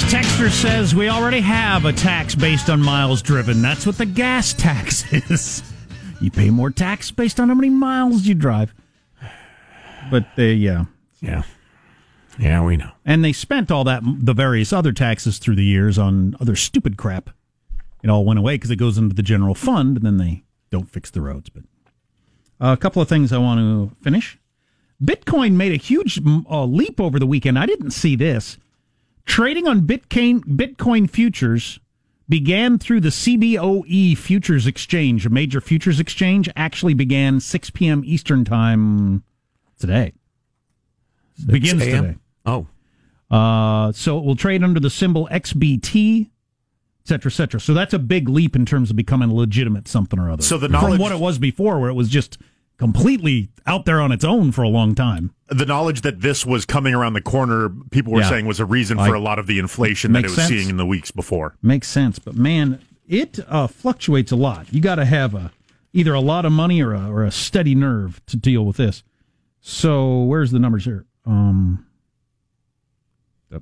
[0.00, 3.60] This texter says we already have a tax based on miles driven.
[3.60, 5.62] That's what the gas tax is.
[6.22, 8.72] You pay more tax based on how many miles you drive.
[10.10, 10.86] But they, yeah.
[11.20, 11.42] Yeah.
[12.38, 12.92] Yeah, we know.
[13.04, 16.96] And they spent all that, the various other taxes through the years on other stupid
[16.96, 17.28] crap.
[18.02, 20.88] It all went away because it goes into the general fund and then they don't
[20.88, 21.50] fix the roads.
[21.50, 21.64] But
[22.58, 24.38] a couple of things I want to finish.
[25.04, 26.18] Bitcoin made a huge
[26.50, 27.58] uh, leap over the weekend.
[27.58, 28.56] I didn't see this.
[29.30, 31.78] Trading on Bitcoin Bitcoin futures
[32.28, 36.48] began through the CBOE Futures Exchange, a major futures exchange.
[36.56, 38.02] Actually began 6 p.m.
[38.04, 39.22] Eastern time
[39.78, 40.14] today.
[41.46, 42.16] Begins today.
[42.44, 42.66] Oh.
[43.30, 46.28] Uh, so it will trade under the symbol XBT, et
[47.08, 47.60] cetera, et cetera.
[47.60, 50.42] So that's a big leap in terms of becoming a legitimate something or other.
[50.42, 52.36] So the from what it was before, where it was just
[52.80, 55.32] completely out there on its own for a long time.
[55.48, 58.30] The knowledge that this was coming around the corner, people were Yeah.
[58.30, 60.48] saying was a reason for I- a lot of the inflation that it was sense.
[60.48, 61.56] seeing in the weeks before.
[61.62, 64.72] Makes sense, but man, it uh, fluctuates a lot.
[64.72, 65.52] You got to have a
[65.92, 69.02] either a lot of money or a, or a steady nerve to deal with this.
[69.60, 71.04] So where's the numbers here?
[71.26, 71.84] Um,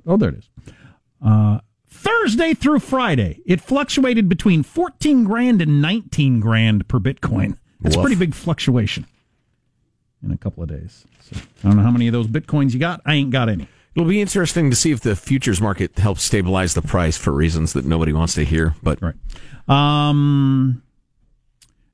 [0.07, 0.49] oh, there it is.
[1.21, 7.57] Uh, Thursday through Friday, it fluctuated between fourteen grand and nineteen grand per Bitcoin.
[7.81, 9.05] That's a pretty big fluctuation
[10.23, 11.05] in a couple of days.
[11.21, 13.01] So I don't know how many of those bitcoins you got.
[13.05, 13.67] I ain't got any.
[13.95, 17.73] It'll be interesting to see if the futures market helps stabilize the price for reasons
[17.73, 18.75] that nobody wants to hear.
[18.83, 19.15] But right.
[19.67, 20.83] Um,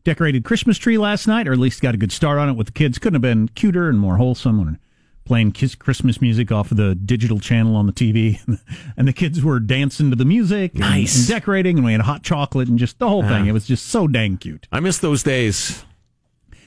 [0.04, 2.68] decorated Christmas tree last night, or at least got a good start on it with
[2.68, 3.00] the kids.
[3.00, 4.80] Couldn't have been cuter and more wholesome.
[5.26, 8.40] Playing kiss Christmas music off of the digital channel on the TV,
[8.98, 11.18] and the kids were dancing to the music, and- Nice.
[11.18, 13.46] and, decorating, and we had hot chocolate and just the whole thing.
[13.46, 13.48] Ah.
[13.48, 14.68] It was just so dang cute.
[14.72, 15.84] I miss those days.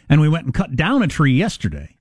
[0.08, 1.94] And we went and cut down a tree yesterday.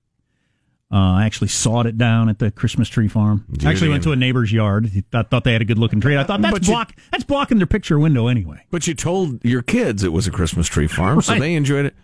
[0.91, 3.45] Uh, I actually sawed it down at the Christmas tree farm.
[3.51, 4.89] Judy actually went to a neighbor's yard.
[5.13, 6.17] I thought they had a good looking tree.
[6.17, 8.61] I thought that's But you- block that's blocking their picture window anyway.
[8.71, 11.95] But you told your kids it was a Christmas tree farm, so they enjoyed it.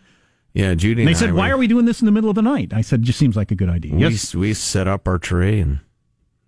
[0.53, 1.01] Yeah, Judy.
[1.01, 2.41] And they said, I "Why were- are we doing this in the middle of the
[2.41, 5.07] night?" I said, It "Just seems like a good idea." We, yes, we set up
[5.07, 5.79] our tree, and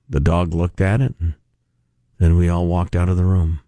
[0.07, 1.33] the dog looked at it, and
[2.19, 3.61] then we all walked out of the room.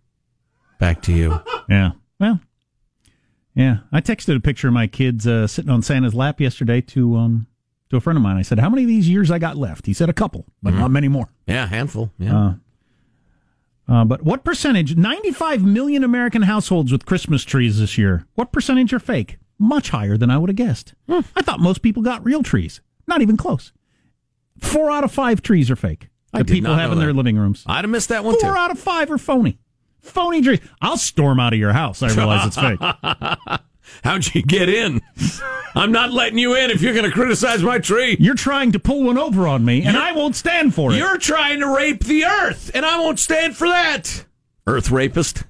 [0.80, 1.39] Back to you.
[1.69, 1.91] yeah.
[2.19, 2.39] Well,
[3.56, 3.80] yeah.
[3.91, 7.47] I texted a picture of my kids uh, sitting on Santa's lap yesterday to um
[7.89, 8.38] to a friend of mine.
[8.38, 10.73] I said, "How many of these years I got left?" He said, "A couple, but
[10.76, 12.12] not many more." Yeah, a handful.
[12.19, 12.38] Yeah.
[12.38, 12.54] Uh,
[13.89, 14.97] uh, but what percentage?
[14.97, 18.28] 95 million American households with Christmas trees this year.
[18.36, 19.38] What percentage are fake?
[19.60, 20.93] Much higher than I would have guessed.
[21.10, 21.22] Hmm.
[21.36, 22.82] I thought most people got real trees.
[23.08, 23.72] Not even close.
[24.60, 26.10] Four out of five trees are fake.
[26.34, 27.63] I That did people not have know in their living rooms.
[27.65, 28.58] I'd have missed that one Four too.
[28.58, 29.60] out of five are phony.
[30.02, 30.60] Phony trees.
[30.82, 32.02] I'll storm out of your house.
[32.04, 32.80] I realize it's fake.
[34.04, 35.02] How'd you get in?
[35.74, 38.17] I'm not letting you in if you're going to criticize my tree.
[38.20, 40.98] You're trying to pull one over on me, and You're- I won't stand for it.
[40.98, 44.26] You're trying to rape the earth, and I won't stand for that.
[44.65, 45.43] Earth rapist.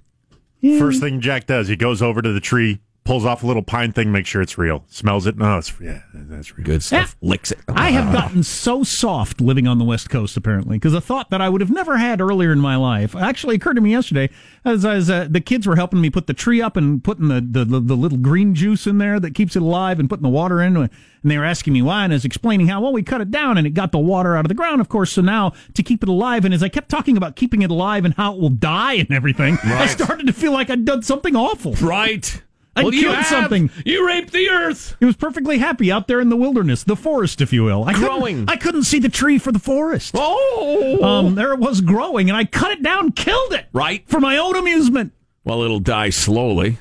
[0.61, 3.93] First thing Jack does, he goes over to the tree, pulls off a little pine
[3.93, 4.83] thing, makes sure it's real.
[4.89, 5.37] Smells it.
[5.37, 6.65] No, it's yeah, that's real.
[6.65, 7.15] Good stuff.
[7.21, 7.59] Licks it.
[7.69, 11.41] I have gotten so soft living on the West Coast, apparently, because a thought that
[11.41, 14.29] I would have never had earlier in my life actually occurred to me yesterday
[14.65, 17.39] as, as uh, the kids were helping me put the tree up and putting the,
[17.39, 20.29] the, the, the little green juice in there that keeps it alive and putting the
[20.29, 20.75] water in.
[20.75, 20.89] And
[21.23, 23.57] they were asking me why, and I was explaining how, well, we cut it down
[23.57, 25.13] and it got the water out of the ground, of course.
[25.13, 28.03] So now to keep it alive, and as I kept talking about keeping it alive
[28.03, 31.37] and how it will die and everything, I started to feel like I'd done something
[31.37, 31.73] awful.
[31.73, 32.41] Right.
[32.77, 33.69] I Well, you killed something.
[33.85, 34.95] You raped the earth.
[34.99, 37.83] He was perfectly happy out there in the wilderness, the forest, if you will.
[37.85, 38.45] I couldn't- Growing.
[38.47, 40.13] I couldn't see the tree for the forest.
[40.17, 44.03] Oh, Um, there it was growing, and I cut it down, killed it right.
[44.07, 45.11] for my own amusement.
[45.43, 46.77] Well, it'll die slowly.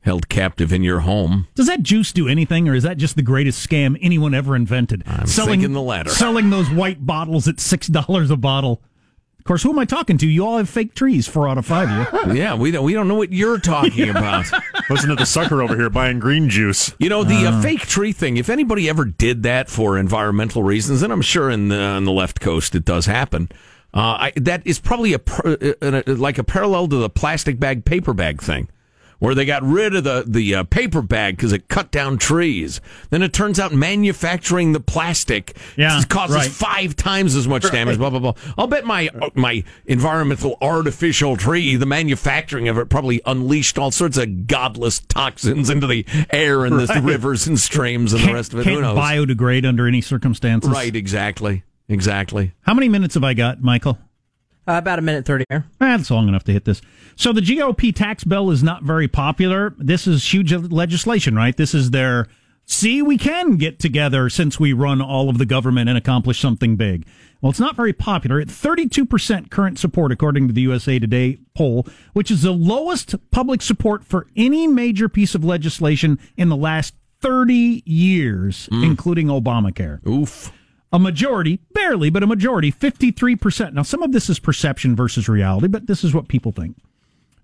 [0.00, 1.48] Held captive in your home.
[1.56, 5.02] Does that juice do anything, or is that just the greatest scam anyone ever invented?
[5.04, 6.10] I'm thinking the latter.
[6.10, 8.80] Selling those white bottles at six dollars a bottle.
[9.46, 10.26] Of course, who am I talking to?
[10.26, 11.28] You all have fake trees.
[11.28, 12.34] Four out of five of you.
[12.42, 14.44] Yeah, we don't we don't know what you're talking about.
[14.90, 16.92] Listen to the sucker over here buying green juice.
[16.98, 18.38] You know the uh, fake tree thing.
[18.38, 22.10] If anybody ever did that for environmental reasons, and I'm sure in the, on the
[22.10, 23.48] left coast it does happen,
[23.94, 27.60] uh, I, that is probably a, pr- uh, uh, like a parallel to the plastic
[27.60, 28.68] bag paper bag thing,
[29.18, 32.80] where they got rid of the the uh, paper bag because it cut down trees.
[33.10, 36.50] Then it turns out manufacturing the plastic Yeah, causes right.
[36.50, 37.98] five times as much damage.
[37.98, 38.32] Blah blah blah.
[38.58, 44.16] I'll bet my my environmental artificial tree, the manufacturing of it, probably unleashed all sorts
[44.18, 48.60] of godless toxins into the air and the rivers and streams and the rest of
[48.60, 48.66] it.
[48.66, 50.70] Who Can't biodegrade under any circumstances.
[50.70, 52.52] Right, exactly, exactly.
[52.62, 53.98] How many minutes have I got, Michael?
[54.68, 55.64] Uh, about a minute 30 here.
[55.78, 56.82] That's long enough to hit this.
[57.14, 59.74] So the GOP tax bill is not very popular.
[59.78, 61.56] This is huge legislation, right?
[61.56, 62.26] This is their
[62.64, 66.74] see we can get together since we run all of the government and accomplish something
[66.74, 67.06] big.
[67.40, 68.40] Well, it's not very popular.
[68.40, 73.62] At 32% current support according to the USA Today poll, which is the lowest public
[73.62, 80.04] support for any major piece of legislation in the last 30 years, including Obamacare.
[80.06, 80.52] Oof.
[80.92, 83.72] A majority, barely, but a majority, 53%.
[83.72, 86.76] Now, some of this is perception versus reality, but this is what people think.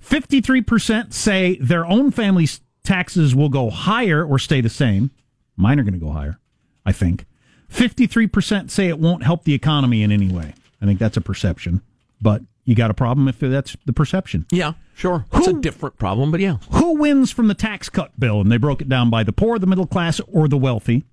[0.05, 5.11] 53% say their own family's taxes will go higher or stay the same.
[5.57, 6.39] Mine are going to go higher,
[6.87, 7.27] I think.
[7.71, 10.55] 53% say it won't help the economy in any way.
[10.81, 11.81] I think that's a perception,
[12.21, 14.47] but you got a problem if that's the perception.
[14.51, 15.25] Yeah, sure.
[15.33, 16.59] It's a different problem, but yeah.
[16.73, 18.41] Who wins from the tax cut bill?
[18.41, 21.05] And they broke it down by the poor, the middle class, or the wealthy.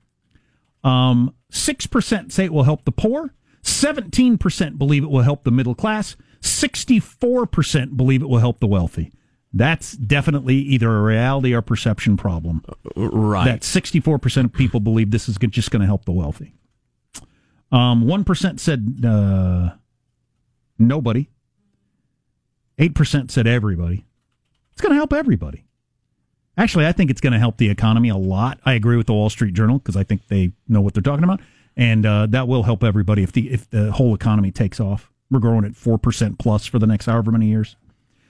[0.83, 3.33] Um, 6% say it will help the poor.
[3.63, 6.15] 17% believe it will help the middle class.
[6.41, 9.11] 64% believe it will help the wealthy.
[9.51, 12.63] That's definitely either a reality or perception problem.
[12.95, 13.45] Right.
[13.45, 16.53] That 64% of people believe this is just going to help the wealthy.
[17.71, 19.71] Um, 1% said uh,
[20.77, 21.29] nobody.
[22.77, 24.05] 8% said everybody.
[24.71, 25.65] It's going to help everybody.
[26.59, 28.59] Actually, I think it's going to help the economy a lot.
[28.65, 31.23] I agree with the Wall Street Journal because I think they know what they're talking
[31.23, 31.39] about,
[31.77, 35.09] and uh, that will help everybody if the if the whole economy takes off.
[35.31, 37.77] We're growing at four percent plus for the next however many years.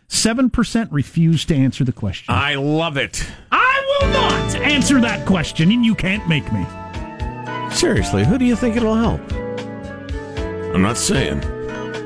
[0.08, 2.32] Seven percent refuse to answer the question.
[2.32, 3.26] I love it.
[3.52, 6.64] I will not answer that question, and you can't make me.
[7.76, 9.22] Seriously, who do you think it'll help?
[10.76, 11.42] I'm not saying.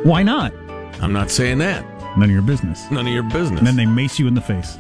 [0.05, 0.53] Why not?
[1.01, 1.83] I'm not saying that.
[2.17, 2.89] None of your business.
[2.91, 3.57] None of your business.
[3.57, 4.77] And then they mace you in the face.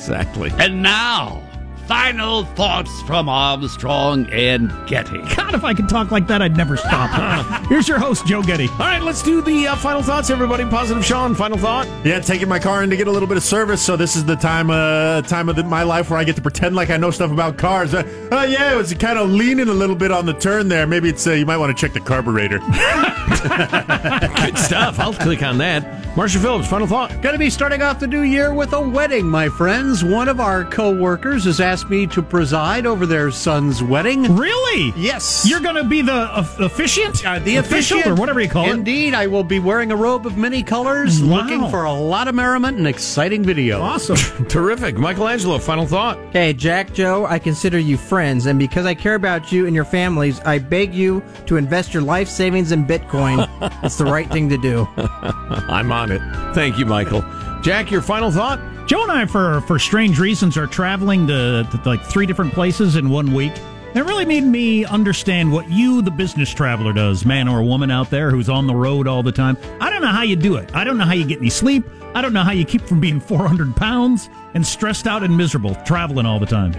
[0.00, 0.50] Exactly.
[0.58, 1.42] And now,
[1.90, 5.18] final thoughts from Armstrong and Getty.
[5.34, 7.66] God, if I could talk like that, I'd never stop.
[7.66, 8.68] Here's your host, Joe Getty.
[8.68, 10.64] All right, let's do the uh, final thoughts, everybody.
[10.66, 11.88] Positive Sean, final thought.
[12.04, 13.84] Yeah, taking my car in to get a little bit of service.
[13.84, 16.42] So this is the time, uh, time of the, my life where I get to
[16.42, 17.92] pretend like I know stuff about cars.
[17.92, 20.86] Uh, uh, yeah, it was kind of leaning a little bit on the turn there.
[20.86, 22.58] Maybe it's uh, you might want to check the carburetor.
[23.40, 25.00] Good stuff.
[25.00, 26.00] I'll click on that.
[26.16, 27.10] Marshall Phillips, final thought.
[27.22, 30.04] Going to be starting off the new year with a wedding, my friends.
[30.04, 34.36] One of our co-workers has asked me to preside over their son's wedding.
[34.36, 34.92] Really?
[34.96, 35.46] Yes.
[35.48, 37.24] You're going to be the uh, officiant?
[37.26, 38.72] Uh, the Official officiant, or whatever you call it.
[38.74, 41.42] Indeed, I will be wearing a robe of many colors, Wow.
[41.42, 43.80] looking for a lot of merriment and exciting video.
[43.80, 44.46] Awesome.
[44.48, 44.96] Terrific.
[44.96, 46.18] Michael Angelo, final thought.
[46.32, 49.84] Hey, Jack, Joe, I consider you friends, and because I care about you and your
[49.84, 53.48] families, I beg you to invest your life savings in Bitcoin.
[53.84, 54.86] it's the right thing to do.
[54.96, 56.20] I'm on it.
[56.54, 57.22] Thank you, Michael.
[57.62, 58.58] Jack, your final thought?
[58.90, 62.96] Joe and I, for for strange reasons, are traveling to, to like three different places
[62.96, 63.52] in one week.
[63.94, 68.10] It really made me understand what you, the business traveler, does, man or woman out
[68.10, 69.56] there who's on the road all the time.
[69.80, 70.74] I don't know how you do it.
[70.74, 71.84] I don't know how you get any sleep.
[72.16, 75.76] I don't know how you keep from being 400 pounds and stressed out and miserable
[75.86, 76.74] traveling all the time.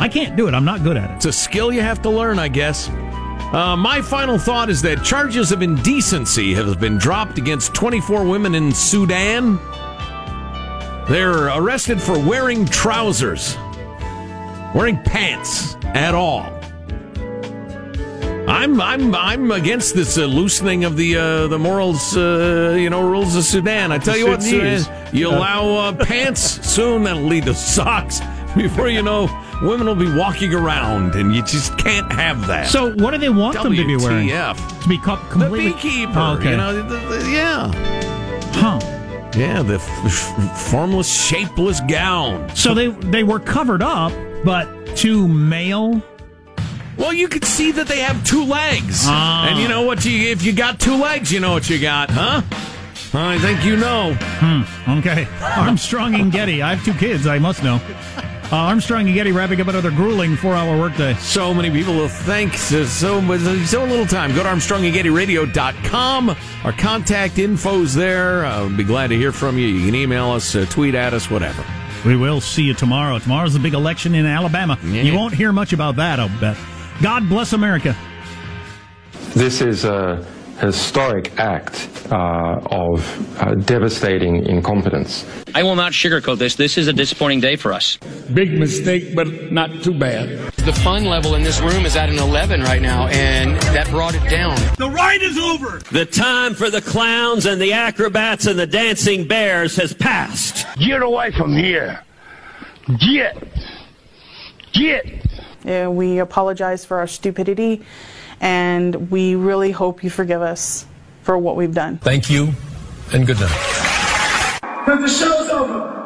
[0.00, 0.54] I can't do it.
[0.54, 1.14] I'm not good at it.
[1.14, 2.88] It's a skill you have to learn, I guess.
[2.88, 8.56] Uh, my final thought is that charges of indecency have been dropped against 24 women
[8.56, 9.60] in Sudan.
[11.08, 13.56] They're arrested for wearing trousers,
[14.74, 16.48] wearing pants at all.
[18.48, 23.02] I'm I'm I'm against this uh, loosening of the uh, the morals, uh, you know,
[23.02, 23.92] rules of Sudan.
[23.92, 24.82] I tell you what, Sudan,
[25.12, 28.20] you allow uh, pants soon, that'll lead to socks.
[28.56, 29.28] Before you know,
[29.62, 32.66] women will be walking around, and you just can't have that.
[32.68, 34.28] So, what do they want them to be wearing?
[34.28, 34.82] WTF.
[34.82, 36.50] To be co- The beekeeper, Oh, okay.
[36.50, 36.82] you know, the-
[37.16, 37.70] the- yeah.
[38.52, 38.78] Huh.
[39.34, 42.54] Yeah, the f- formless, shapeless gown.
[42.54, 44.12] So they they were covered up,
[44.44, 44.66] but
[44.98, 46.02] to male.
[46.98, 49.48] Well, you could see that they have two legs, Ah.
[49.48, 50.04] and you know what?
[50.04, 52.42] You if you got two legs, you know what you got, huh?
[53.14, 54.14] I think you know.
[54.20, 54.98] Hmm.
[54.98, 55.26] Okay.
[55.42, 56.62] Armstrong and Getty.
[56.62, 57.26] I have two kids.
[57.26, 57.80] I must know.
[58.52, 61.14] Uh, Armstrong and Getty wrapping up another grueling four-hour workday.
[61.14, 63.22] So many people will thank so so,
[63.64, 64.34] so little time.
[64.34, 66.36] Go to ArmstrongandGettyRadio.com.
[66.62, 68.44] Our contact info's there.
[68.44, 69.66] Uh, we'll be glad to hear from you.
[69.68, 71.64] You can email us, uh, tweet at us, whatever.
[72.04, 73.18] We will see you tomorrow.
[73.18, 74.78] Tomorrow's the big election in Alabama.
[74.82, 76.58] You won't hear much about that, I'll bet.
[77.00, 77.96] God bless America.
[79.34, 80.26] This is a
[80.60, 85.26] historic act uh, of uh, devastating incompetence.
[85.54, 86.56] I will not sugarcoat this.
[86.56, 87.98] This is a disappointing day for us.
[88.34, 90.52] Big mistake, but not too bad.
[90.64, 94.14] The fun level in this room is at an 11 right now, and that brought
[94.14, 94.56] it down.
[94.78, 95.80] The ride is over.
[95.90, 100.66] The time for the clowns and the acrobats and the dancing bears has passed.
[100.78, 102.02] Get away from here.
[102.98, 103.36] Get.
[104.72, 105.06] Get.
[105.66, 107.82] Uh, we apologize for our stupidity,
[108.40, 110.86] and we really hope you forgive us
[111.22, 111.98] for what we've done.
[111.98, 112.52] Thank you,
[113.12, 114.60] and good night.
[114.84, 116.01] Because the show's over.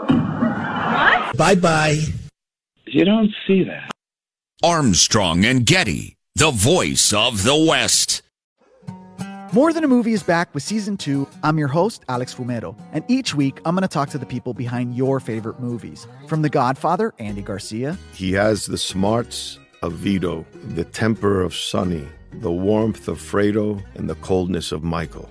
[1.36, 2.00] Bye bye.
[2.86, 3.90] You don't see that.
[4.62, 8.22] Armstrong and Getty, the voice of the West.
[9.52, 11.26] More Than a Movie is back with season two.
[11.42, 14.54] I'm your host, Alex Fumero, and each week I'm going to talk to the people
[14.54, 16.06] behind your favorite movies.
[16.26, 22.06] From The Godfather, Andy Garcia, He has the smarts of Vito, the temper of Sonny,
[22.32, 25.30] the warmth of Fredo, and the coldness of Michael.